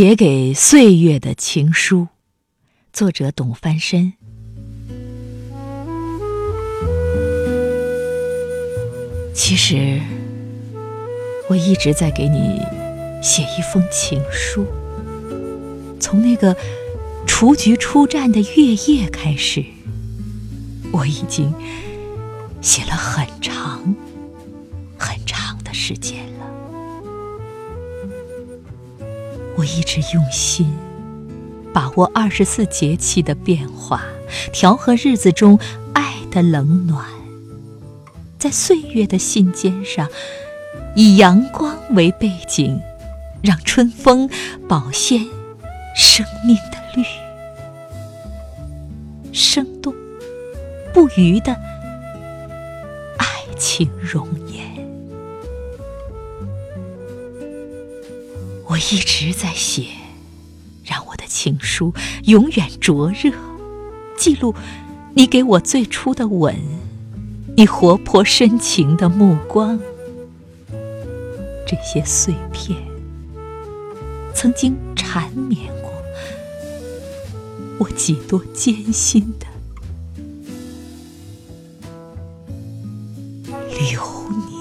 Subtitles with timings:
[0.00, 2.06] 写给岁月的情书，
[2.92, 4.12] 作者董翻身。
[9.34, 10.00] 其实，
[11.48, 12.62] 我一直在给你
[13.20, 14.64] 写一封情书。
[15.98, 16.56] 从那个
[17.26, 19.64] 雏菊出战的月夜开始，
[20.92, 21.52] 我已经
[22.60, 23.82] 写了很长
[24.96, 26.37] 很长的时间了。
[29.58, 30.72] 我一直用心
[31.74, 34.04] 把握二十四节气的变化，
[34.52, 35.58] 调和日子中
[35.92, 37.04] 爱的冷暖，
[38.38, 40.08] 在岁月的信笺上，
[40.94, 42.80] 以阳光为背景，
[43.42, 44.30] 让春风
[44.68, 45.26] 保鲜
[45.96, 47.04] 生命的绿，
[49.32, 49.92] 生动
[50.94, 51.52] 不渝的
[53.16, 53.26] 爱
[53.58, 54.87] 情容颜。
[58.68, 59.86] 我一直在写，
[60.84, 63.32] 让我的情书永远灼热，
[64.18, 64.54] 记录
[65.14, 66.54] 你给我最初的吻，
[67.56, 69.80] 你活泼深情的目光。
[71.66, 72.78] 这些碎片
[74.34, 75.90] 曾经缠绵过
[77.78, 79.46] 我几多艰辛的
[83.78, 84.02] 流
[84.50, 84.57] 年。